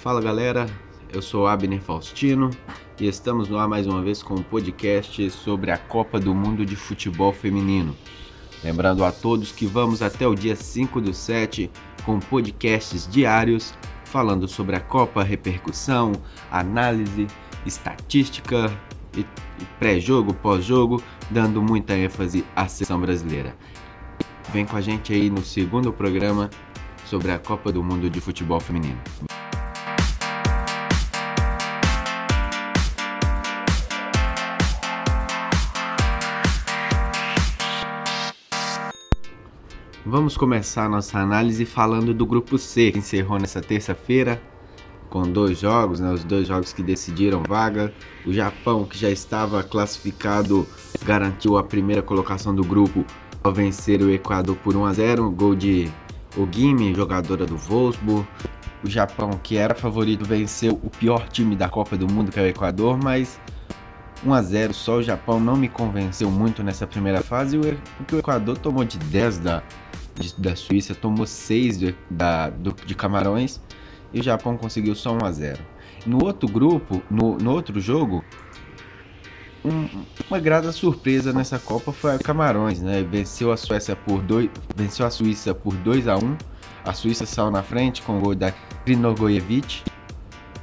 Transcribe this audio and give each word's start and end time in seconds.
Fala 0.00 0.18
galera, 0.18 0.66
eu 1.12 1.20
sou 1.20 1.46
Abner 1.46 1.78
Faustino 1.78 2.48
e 2.98 3.06
estamos 3.06 3.50
no 3.50 3.58
ar 3.58 3.68
mais 3.68 3.86
uma 3.86 4.00
vez 4.00 4.22
com 4.22 4.32
um 4.32 4.42
podcast 4.42 5.30
sobre 5.30 5.70
a 5.70 5.76
Copa 5.76 6.18
do 6.18 6.34
Mundo 6.34 6.64
de 6.64 6.74
Futebol 6.74 7.34
Feminino. 7.34 7.94
Lembrando 8.64 9.04
a 9.04 9.12
todos 9.12 9.52
que 9.52 9.66
vamos 9.66 10.00
até 10.00 10.26
o 10.26 10.34
dia 10.34 10.56
5 10.56 11.02
do 11.02 11.12
7 11.12 11.70
com 12.06 12.18
podcasts 12.18 13.06
diários 13.06 13.74
falando 14.06 14.48
sobre 14.48 14.74
a 14.74 14.80
Copa, 14.80 15.22
repercussão, 15.22 16.12
análise, 16.50 17.26
estatística 17.66 18.74
e 19.14 19.26
pré-jogo, 19.78 20.32
pós-jogo, 20.32 21.02
dando 21.30 21.60
muita 21.60 21.92
ênfase 21.92 22.42
à 22.56 22.66
seleção 22.66 22.98
brasileira. 22.98 23.54
Vem 24.50 24.64
com 24.64 24.78
a 24.78 24.80
gente 24.80 25.12
aí 25.12 25.28
no 25.28 25.44
segundo 25.44 25.92
programa 25.92 26.48
sobre 27.04 27.32
a 27.32 27.38
Copa 27.38 27.70
do 27.70 27.84
Mundo 27.84 28.08
de 28.08 28.18
Futebol 28.18 28.60
Feminino. 28.60 28.98
Vamos 40.06 40.34
começar 40.34 40.88
nossa 40.88 41.18
análise 41.18 41.66
falando 41.66 42.14
do 42.14 42.24
grupo 42.24 42.56
C, 42.56 42.90
que 42.90 42.98
encerrou 42.98 43.38
nessa 43.38 43.60
terça-feira 43.60 44.40
com 45.10 45.22
dois 45.22 45.58
jogos, 45.58 46.00
né, 46.00 46.10
os 46.10 46.24
dois 46.24 46.48
jogos 46.48 46.72
que 46.72 46.82
decidiram 46.82 47.42
vaga. 47.46 47.92
O 48.24 48.32
Japão, 48.32 48.84
que 48.84 48.96
já 48.96 49.10
estava 49.10 49.62
classificado, 49.62 50.66
garantiu 51.04 51.58
a 51.58 51.62
primeira 51.62 52.00
colocação 52.00 52.54
do 52.54 52.64
grupo 52.64 53.04
ao 53.44 53.52
vencer 53.52 54.00
o 54.00 54.10
Equador 54.10 54.56
por 54.56 54.74
1 54.74 54.86
a 54.86 54.92
0, 54.94 55.30
gol 55.32 55.54
de 55.54 55.90
Ogimi, 56.34 56.94
jogadora 56.94 57.44
do 57.44 57.58
Wolfsburg. 57.58 58.26
O 58.82 58.88
Japão, 58.88 59.38
que 59.42 59.58
era 59.58 59.74
favorito, 59.74 60.24
venceu 60.24 60.80
o 60.82 60.88
pior 60.88 61.28
time 61.28 61.54
da 61.54 61.68
Copa 61.68 61.94
do 61.98 62.10
Mundo, 62.10 62.30
que 62.30 62.40
é 62.40 62.42
o 62.44 62.46
Equador, 62.46 62.96
mas 62.96 63.38
1 64.24 64.34
a 64.34 64.42
0 64.42 64.74
só 64.74 64.96
o 64.96 65.02
Japão 65.02 65.40
não 65.40 65.56
me 65.56 65.68
convenceu 65.68 66.30
muito 66.30 66.62
nessa 66.62 66.86
primeira 66.86 67.22
fase, 67.22 67.58
porque 67.96 68.16
o 68.16 68.18
Equador 68.18 68.58
tomou 68.58 68.84
de 68.84 68.98
10 68.98 69.38
da, 69.38 69.62
de, 70.14 70.34
da 70.36 70.54
Suíça, 70.54 70.94
tomou 70.94 71.26
6 71.26 71.78
de, 71.78 71.94
da, 72.10 72.50
do, 72.50 72.72
de 72.72 72.94
Camarões 72.94 73.60
e 74.12 74.20
o 74.20 74.22
Japão 74.22 74.56
conseguiu 74.56 74.94
só 74.94 75.12
1 75.12 75.24
a 75.24 75.32
0. 75.32 75.58
No 76.06 76.24
outro 76.24 76.48
grupo, 76.48 77.02
no, 77.10 77.36
no 77.36 77.50
outro 77.50 77.80
jogo, 77.80 78.24
um, 79.64 80.04
uma 80.28 80.38
grata 80.38 80.72
surpresa 80.72 81.32
nessa 81.32 81.58
Copa 81.58 81.92
foi 81.92 82.14
a 82.14 82.18
Camarões, 82.18 82.80
né? 82.80 83.02
Venceu 83.02 83.52
a 83.52 83.56
Suécia 83.56 83.94
por 83.94 84.22
venceu 84.74 85.06
a 85.06 85.10
Suíça 85.10 85.54
por 85.54 85.74
2 85.76 86.08
a 86.08 86.16
1. 86.16 86.36
A 86.84 86.92
Suíça 86.94 87.26
saiu 87.26 87.50
na 87.50 87.62
frente 87.62 88.00
com 88.02 88.18
o 88.18 88.20
gol 88.20 88.34
da 88.34 88.52
Krinogojevic. 88.84 89.82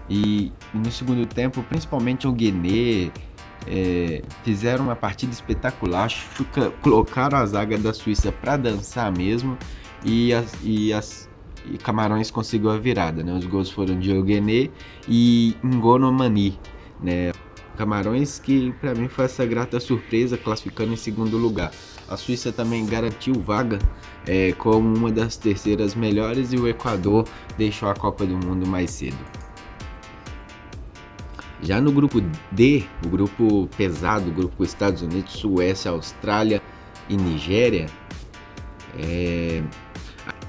E, 0.09 0.51
e 0.73 0.77
no 0.77 0.91
segundo 0.91 1.25
tempo, 1.27 1.61
principalmente 1.63 2.27
o 2.27 2.31
Guiné 2.31 3.11
é, 3.67 4.21
fizeram 4.43 4.85
uma 4.85 4.95
partida 4.95 5.31
espetacular, 5.31 6.09
chuca, 6.09 6.71
colocaram 6.81 7.37
a 7.37 7.45
zaga 7.45 7.77
da 7.77 7.93
Suíça 7.93 8.31
para 8.31 8.57
dançar 8.57 9.11
mesmo 9.11 9.57
e 10.03 10.33
as, 10.33 10.53
e 10.63 10.93
as 10.93 11.27
e 11.69 11.77
Camarões 11.77 12.31
conseguiu 12.31 12.69
a 12.69 12.77
virada. 12.77 13.23
Né? 13.23 13.33
Os 13.33 13.45
gols 13.45 13.69
foram 13.69 13.99
de 13.99 14.11
Eugené 14.11 14.69
e 15.07 15.55
Ngono 15.63 16.11
Mani. 16.11 16.57
Né? 17.01 17.31
Camarões 17.77 18.39
que 18.39 18.71
para 18.81 18.95
mim 18.95 19.07
foi 19.07 19.25
essa 19.25 19.45
grata 19.45 19.79
surpresa 19.79 20.37
classificando 20.37 20.93
em 20.93 20.97
segundo 20.97 21.37
lugar. 21.37 21.71
A 22.09 22.17
Suíça 22.17 22.51
também 22.51 22.85
garantiu 22.85 23.35
vaga 23.35 23.77
é, 24.25 24.53
como 24.53 24.97
uma 24.97 25.11
das 25.11 25.37
terceiras 25.37 25.93
melhores 25.93 26.53
e 26.53 26.57
o 26.57 26.67
Equador 26.67 27.27
deixou 27.57 27.89
a 27.89 27.93
Copa 27.93 28.25
do 28.25 28.37
Mundo 28.37 28.65
mais 28.65 28.91
cedo. 28.91 29.36
Já 31.67 31.81
no 31.81 31.91
grupo 31.91 32.21
D, 32.49 32.85
o 33.05 33.09
grupo 33.09 33.67
pesado, 33.75 34.29
o 34.29 34.33
grupo 34.33 34.63
Estados 34.63 35.01
Unidos, 35.01 35.33
Suécia, 35.33 35.91
Austrália 35.91 36.61
e 37.09 37.17
Nigéria, 37.17 37.87
é, 38.97 39.61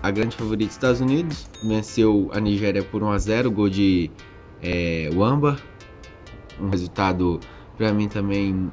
a 0.00 0.12
grande 0.12 0.36
favorita 0.36 0.70
Estados 0.70 1.00
Unidos 1.00 1.50
venceu 1.60 2.30
a 2.32 2.38
Nigéria 2.38 2.84
por 2.84 3.02
1 3.02 3.10
a 3.10 3.18
0, 3.18 3.50
gol 3.50 3.68
de 3.68 4.12
é, 4.62 5.10
Wamba, 5.12 5.56
um 6.60 6.70
resultado 6.70 7.40
para 7.76 7.92
mim 7.92 8.06
também 8.06 8.70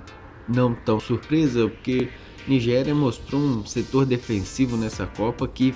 não 0.48 0.76
tão 0.76 1.00
surpresa, 1.00 1.68
porque 1.68 2.10
Nigéria 2.48 2.94
mostrou 2.94 3.42
um 3.42 3.66
setor 3.66 4.06
defensivo 4.06 4.78
nessa 4.78 5.08
Copa 5.08 5.48
que 5.48 5.74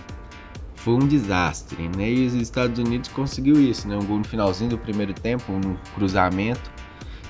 foi 0.79 0.94
um 0.94 1.07
desastre, 1.07 1.90
né? 1.97 2.12
E 2.12 2.25
os 2.25 2.34
Estados 2.34 2.79
Unidos 2.79 3.09
conseguiu 3.09 3.59
isso, 3.59 3.88
né? 3.88 3.97
Um 3.97 4.06
gol 4.06 4.19
no 4.19 4.23
finalzinho 4.23 4.69
do 4.69 4.78
primeiro 4.78 5.13
tempo, 5.13 5.51
um 5.51 5.75
cruzamento 5.94 6.72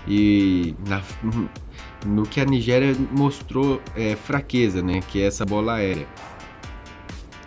e 0.08 0.76
na, 0.88 1.02
no 2.06 2.24
que 2.24 2.40
a 2.40 2.46
Nigéria 2.46 2.96
mostrou 3.12 3.82
é, 3.96 4.16
fraqueza, 4.16 4.82
né? 4.82 5.02
Que 5.02 5.22
é 5.22 5.26
essa 5.26 5.46
bola 5.46 5.76
aérea. 5.76 6.08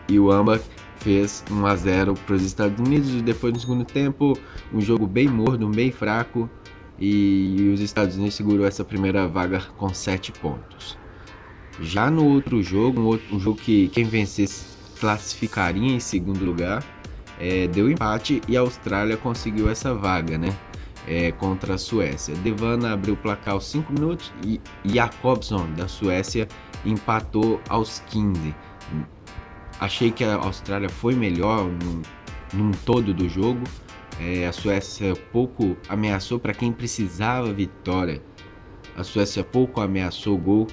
E 0.08 0.18
o 0.18 0.30
Amba 0.32 0.60
fez 0.96 1.44
1 1.50 1.66
a 1.66 1.76
0 1.76 2.14
para 2.14 2.34
os 2.34 2.42
Estados 2.42 2.78
Unidos 2.78 3.10
e 3.10 3.22
depois 3.22 3.52
no 3.52 3.60
segundo 3.60 3.84
tempo 3.84 4.36
um 4.72 4.80
jogo 4.80 5.06
bem 5.06 5.28
morno, 5.28 5.68
bem 5.68 5.90
fraco 5.90 6.50
e 6.98 7.70
os 7.72 7.80
Estados 7.80 8.16
Unidos 8.16 8.34
segurou 8.34 8.66
essa 8.66 8.84
primeira 8.84 9.26
vaga 9.26 9.60
com 9.76 9.92
7 9.92 10.32
pontos. 10.32 10.96
Já 11.80 12.10
no 12.10 12.24
outro 12.24 12.62
jogo, 12.62 13.00
um, 13.00 13.06
outro, 13.06 13.34
um 13.34 13.40
jogo 13.40 13.58
que 13.58 13.88
quem 13.88 14.04
vencesse 14.04 14.71
classificaria 15.02 15.92
em 15.92 15.98
segundo 15.98 16.44
lugar, 16.44 16.80
é, 17.40 17.66
deu 17.66 17.90
empate 17.90 18.40
e 18.46 18.56
a 18.56 18.60
Austrália 18.60 19.16
conseguiu 19.16 19.68
essa 19.68 19.92
vaga, 19.92 20.38
né? 20.38 20.56
É, 21.08 21.32
contra 21.32 21.74
a 21.74 21.78
Suécia. 21.78 22.36
Devana 22.36 22.92
abriu 22.92 23.14
o 23.14 23.16
placar 23.16 23.54
aos 23.54 23.66
5 23.66 23.92
minutos 23.92 24.32
e 24.44 24.60
Jacobson 24.84 25.68
da 25.72 25.88
Suécia 25.88 26.46
empatou 26.86 27.60
aos 27.68 27.98
15. 28.10 28.54
Achei 29.80 30.12
que 30.12 30.22
a 30.22 30.36
Austrália 30.36 30.88
foi 30.88 31.16
melhor 31.16 31.64
num, 31.64 32.02
num 32.54 32.70
todo 32.70 33.12
do 33.12 33.28
jogo. 33.28 33.64
É, 34.20 34.46
a 34.46 34.52
Suécia 34.52 35.16
pouco 35.32 35.76
ameaçou 35.88 36.38
para 36.38 36.54
quem 36.54 36.70
precisava 36.70 37.52
vitória. 37.52 38.22
A 38.96 39.02
Suécia 39.02 39.42
pouco 39.42 39.80
ameaçou 39.80 40.36
o 40.36 40.38
gol 40.38 40.68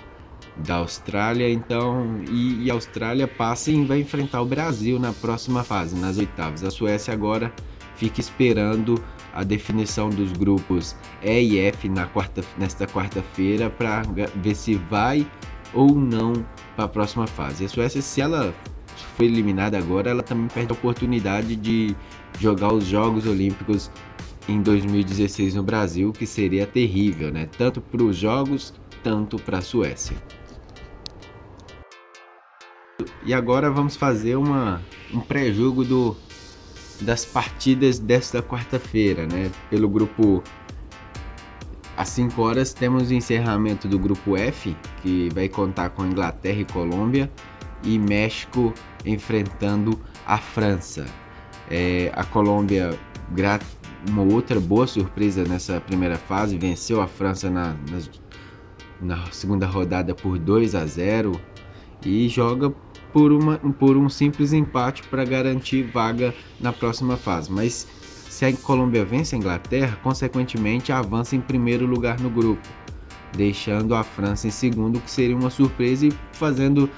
da 0.66 0.76
Austrália, 0.76 1.50
então 1.50 2.22
e, 2.30 2.66
e, 2.66 2.72
a 2.72 2.74
Austrália 2.74 3.28
passa 3.28 3.72
e 3.72 3.86
vai 3.86 4.00
enfrentar 4.00 4.42
o 4.42 4.46
Brasil 4.46 5.00
na 5.00 5.14
próxima 5.14 5.64
fase, 5.64 5.96
nas 5.96 6.18
oitavas. 6.18 6.64
A 6.64 6.72
Suécia 6.72 7.14
agora 7.14 7.54
fica 7.96 8.20
esperando 8.20 9.02
a 9.34 9.44
definição 9.44 10.10
dos 10.10 10.32
grupos 10.32 10.96
E 11.22 11.40
e 11.40 11.60
F 11.60 11.88
na 11.88 12.06
quarta, 12.08 12.44
nesta 12.58 12.88
quarta-feira 12.88 13.70
para 13.70 14.04
ver 14.36 14.56
se 14.56 14.76
vai 14.76 15.26
ou 15.74 15.96
não 15.96 16.34
para 16.76 16.86
a 16.86 16.88
próxima 16.88 17.28
fase. 17.28 17.66
A 17.66 17.70
Suécia, 17.70 18.02
se 18.02 18.22
ela 18.22 18.54
foi 19.16 19.28
eliminada 19.28 19.78
agora, 19.78 20.10
ela 20.10 20.24
também 20.24 20.48
perde 20.48 20.72
a 20.72 20.76
oportunidade 20.76 21.56
de 21.56 21.96
jogar 22.40 22.74
os 22.74 22.86
Jogos 22.86 23.28
Olímpicos 23.28 23.92
em 24.48 24.62
2016 24.62 25.54
no 25.56 25.64
Brasil, 25.64 26.12
que 26.12 26.26
seria 26.26 26.66
terrível, 26.66 27.32
né? 27.32 27.48
Tanto 27.58 27.80
para 27.80 28.02
os 28.04 28.18
Jogos, 28.18 28.74
tanto 29.04 29.38
para 29.38 29.60
a 29.60 29.62
Suécia. 29.62 30.18
E 33.30 33.34
agora 33.36 33.70
vamos 33.70 33.96
fazer 33.96 34.36
uma, 34.38 34.82
um 35.14 35.20
pré-jogo 35.20 35.86
do, 35.86 36.18
das 37.00 37.26
partidas 37.26 38.00
desta 38.00 38.42
quarta-feira, 38.42 39.28
né? 39.28 39.52
Pelo 39.70 39.88
grupo 39.88 40.42
às 41.96 42.10
5 42.10 42.42
horas 42.42 42.74
temos 42.74 43.12
o 43.12 43.14
encerramento 43.14 43.88
do 43.88 44.00
grupo 44.00 44.36
F, 44.36 44.76
que 45.04 45.30
vai 45.32 45.48
contar 45.48 45.92
com 45.92 46.08
Inglaterra 46.08 46.62
e 46.62 46.66
Colômbia, 46.66 47.32
e 47.84 48.00
México 48.00 48.74
enfrentando 49.06 50.00
a 50.26 50.40
França. 50.40 51.06
É, 51.70 52.12
a 52.16 52.24
Colômbia, 52.24 52.98
uma 54.10 54.24
outra 54.24 54.60
boa 54.60 54.88
surpresa 54.88 55.44
nessa 55.44 55.80
primeira 55.80 56.18
fase, 56.18 56.58
venceu 56.58 57.00
a 57.00 57.06
França 57.06 57.48
na, 57.48 57.76
na, 59.00 59.18
na 59.18 59.32
segunda 59.32 59.68
rodada 59.68 60.16
por 60.16 60.40
2 60.40 60.74
a 60.74 60.84
0 60.84 61.40
e 62.04 62.28
joga 62.28 62.74
por, 63.14 63.32
uma, 63.32 63.58
por 63.58 63.98
um 63.98 64.10
simples 64.10 64.54
empate 64.54 65.04
para 65.04 65.24
garantir 65.26 65.84
vaga 65.84 66.34
na 66.60 66.72
próxima 66.72 67.18
fase. 67.18 67.52
Mas 67.52 67.88
se 68.30 68.46
a 68.46 68.54
Colômbia 68.54 69.04
vence 69.04 69.36
a 69.36 69.38
Inglaterra, 69.38 69.98
consequentemente 70.02 70.92
avança 70.92 71.36
em 71.36 71.42
primeiro 71.42 71.86
lugar 71.86 72.20
no 72.20 72.30
grupo, 72.30 72.68
deixando 73.36 73.94
a 73.94 74.04
França 74.04 74.48
em 74.48 74.52
segundo, 74.52 75.00
que 75.00 75.12
seria 75.12 75.36
uma 75.36 75.50
surpresa 75.50 76.08
e 76.08 76.14
fazendo 76.32 76.90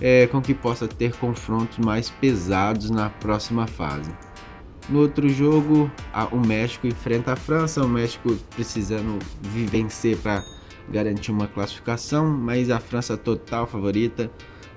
é, 0.00 0.26
com 0.28 0.40
que 0.40 0.54
possa 0.54 0.86
ter 0.86 1.14
confrontos 1.16 1.78
mais 1.78 2.10
pesados 2.10 2.90
na 2.90 3.10
próxima 3.10 3.66
fase. 3.66 4.10
No 4.88 5.00
outro 5.00 5.28
jogo, 5.28 5.90
a, 6.12 6.24
o 6.26 6.40
México 6.40 6.86
enfrenta 6.86 7.34
a 7.34 7.36
França, 7.36 7.84
o 7.84 7.88
México 7.88 8.34
precisando 8.54 9.18
vencer 9.42 10.16
para 10.16 10.42
garantir 10.90 11.30
uma 11.30 11.46
classificação, 11.46 12.26
mas 12.26 12.70
a 12.70 12.80
França 12.80 13.16
total 13.16 13.66
favorita 13.66 14.30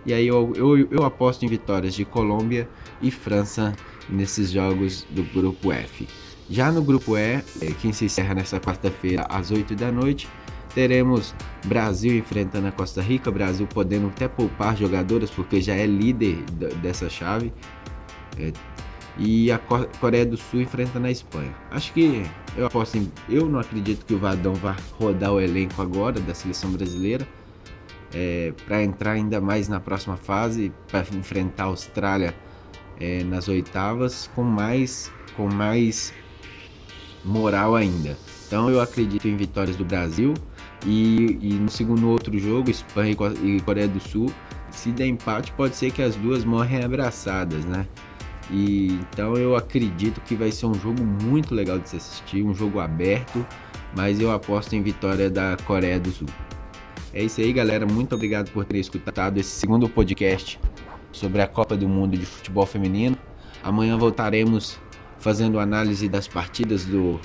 e 0.06 0.14
aí 0.14 0.28
eu, 0.28 0.54
eu, 0.56 0.88
eu 0.90 1.04
aposto 1.04 1.44
em 1.44 1.48
vitórias 1.48 1.94
de 1.94 2.06
Colômbia 2.06 2.68
e 3.02 3.12
França 3.12 3.76
nesses 4.10 4.52
jogos 4.52 5.06
do 5.12 5.24
grupo 5.24 5.72
F. 5.72 6.08
Já 6.50 6.72
no 6.72 6.84
grupo 6.84 7.18
E, 7.18 7.44
é, 7.62 7.72
que 7.80 7.94
se 7.94 8.06
encerra 8.06 8.34
nessa 8.34 8.60
quarta-feira 8.60 9.26
às 9.30 9.52
8 9.52 9.76
da 9.76 9.92
noite, 9.92 10.28
teremos 10.74 11.36
Brasil 11.66 12.18
enfrentando 12.18 12.68
a 12.68 12.72
Costa 12.72 13.02
Rica, 13.02 13.32
Brasil 13.32 13.68
podendo 13.68 14.08
até 14.08 14.28
poupar 14.28 14.76
jogadoras 14.76 15.30
porque 15.30 15.62
já 15.62 15.76
é 15.76 15.86
líder 15.86 16.38
dessa 16.82 17.10
chave. 17.10 17.54
É, 18.38 18.52
e 19.18 19.52
a 19.52 19.60
Coreia 19.60 20.26
do 20.26 20.38
Sul 20.38 20.62
enfrentando 20.62 21.06
a 21.06 21.12
Espanha. 21.12 21.54
Acho 21.70 21.94
que 21.94 22.24
eu 22.56 22.66
aposto 22.66 22.98
em, 22.98 23.12
eu 23.30 23.48
não 23.48 23.60
acredito 23.60 24.06
que 24.06 24.14
o 24.14 24.18
Vadão 24.18 24.54
vá 24.56 24.76
rodar 24.94 25.34
o 25.34 25.40
elenco 25.40 25.82
agora 25.82 26.20
da 26.20 26.34
seleção 26.34 26.72
brasileira 26.72 27.28
é, 28.14 28.54
para 28.66 28.84
entrar 28.84 29.12
ainda 29.12 29.40
mais 29.40 29.68
na 29.68 29.80
próxima 29.80 30.18
fase 30.18 30.72
para 30.90 31.06
enfrentar 31.16 31.64
a 31.64 31.68
Austrália 31.68 32.36
é, 33.00 33.24
nas 33.24 33.48
oitavas 33.48 34.30
com 34.36 34.44
mais 34.44 35.12
com 35.36 35.48
mais 35.48 36.14
moral 37.24 37.76
ainda. 37.76 38.18
Então 38.48 38.70
eu 38.70 38.82
acredito 38.82 39.28
em 39.28 39.38
vitórias 39.38 39.76
do 39.76 39.86
Brasil 39.86 40.34
e, 40.86 41.38
e 41.42 41.54
no 41.54 41.70
segundo 41.70 42.10
outro 42.10 42.38
jogo 42.38 42.70
Espanha 42.70 43.16
e 43.44 43.62
Coreia 43.62 43.88
do 43.88 44.00
Sul 44.00 44.32
se 44.72 44.92
der 44.92 45.08
empate 45.08 45.52
pode 45.54 45.76
ser 45.76 45.92
que 45.92 46.02
as 46.02 46.16
duas 46.16 46.44
morrem 46.44 46.84
abraçadas, 46.84 47.66
né? 47.66 47.86
E 48.50 49.00
então 49.12 49.36
eu 49.36 49.56
acredito 49.56 50.20
que 50.22 50.36
vai 50.36 50.52
ser 50.52 50.66
um 50.66 50.74
jogo 50.74 51.04
muito 51.04 51.54
legal 51.54 51.80
de 51.80 51.90
se 51.90 51.98
assistir, 51.98 52.44
um 52.44 52.54
jogo 52.54 52.80
aberto, 52.80 53.46
mas 53.96 54.20
eu 54.20 54.32
aposto 54.32 54.74
em 54.74 54.82
vitória 54.82 55.30
da 55.30 55.56
Coreia 55.66 56.00
do 56.00 56.12
Sul. 56.12 56.28
É 57.14 57.24
isso 57.24 57.42
aí, 57.42 57.52
galera. 57.52 57.86
Muito 57.86 58.16
obrigado 58.16 58.50
por 58.52 58.64
ter 58.66 58.80
escutado 58.80 59.38
esse 59.38 59.50
segundo 59.50 59.90
podcast 59.90 60.58
sobre 61.12 61.42
a 61.42 61.48
Copa 61.48 61.76
do 61.76 61.88
Mundo 61.88 62.18
de 62.18 62.26
Futebol 62.26 62.66
Feminino. 62.66 63.18
Amanhã 63.64 63.98
voltaremos 63.98 64.80
fazendo 65.20 65.60
análise 65.60 66.08
das 66.08 66.28
partidas 66.28 66.86
do 66.86 67.20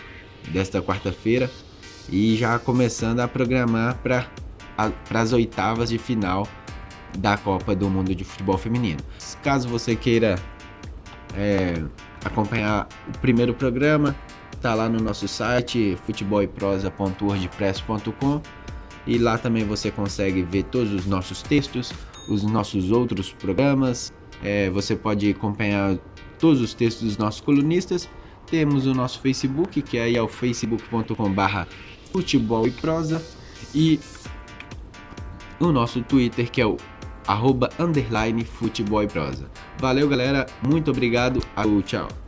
desta 0.53 0.83
quarta-feira 0.83 1.50
e 2.11 2.37
já 2.37 2.59
começando 2.59 3.21
a 3.21 3.29
programar 3.29 3.97
para 3.99 4.27
as 5.11 5.33
oitavas 5.33 5.88
de 5.88 5.97
final 5.99 6.47
da 7.19 7.38
Copa 7.38 7.75
do 7.75 7.88
Mundo 7.88 8.15
de 8.15 8.23
Futebol 8.25 8.59
Feminino. 8.59 9.00
Caso 9.43 9.67
você 9.69 9.97
queira 9.97 10.37
é, 11.35 11.83
acompanhar 12.25 12.87
o 13.09 13.19
primeiro 13.19 13.53
programa, 13.55 14.15
tá 14.61 14.75
lá 14.75 14.88
no 14.88 15.00
nosso 15.00 15.27
site 15.27 15.99
futeboleprosa.wordpress.com 16.06 18.43
e 19.06 19.19
lá 19.19 19.38
também 19.38 19.64
você 19.64 19.91
consegue 19.91 20.43
ver 20.43 20.64
todos 20.64 20.93
os 20.93 21.06
nossos 21.06 21.43
textos, 21.43 21.93
os 22.29 22.43
nossos 22.43 22.91
outros 22.91 23.32
programas. 23.32 24.12
É, 24.43 24.69
você 24.70 24.97
pode 24.97 25.31
acompanhar 25.31 25.97
todos 26.38 26.61
os 26.61 26.75
textos 26.75 27.05
dos 27.05 27.19
nossos 27.19 27.41
colunistas. 27.41 28.08
Temos 28.47 28.87
o 28.87 28.94
nosso 28.94 29.20
Facebook, 29.20 29.82
que 29.82 29.99
aí 29.99 30.17
é 30.17 30.23
o 30.23 30.29
facebook.com/barra 30.29 31.67
futebol 32.12 32.67
e 32.67 32.70
prosa, 32.70 33.23
e 33.75 33.99
o 35.59 35.73
nosso 35.73 36.02
Twitter, 36.02 36.50
que 36.50 36.61
é 36.61 36.67
o 36.67 36.76
arroba 37.26 37.70
underline 37.79 38.44
futebol 38.44 39.02
e 39.02 39.09
prosa. 39.09 39.50
Valeu, 39.79 40.09
galera. 40.09 40.47
Muito 40.62 40.91
obrigado. 40.91 41.41
Tchau. 41.85 42.25